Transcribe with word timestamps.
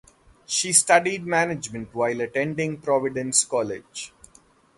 She 0.47 0.73
studied 0.73 1.27
management 1.27 1.93
while 1.93 2.21
attending 2.21 2.81
Providence 2.81 3.45
College. 3.45 4.11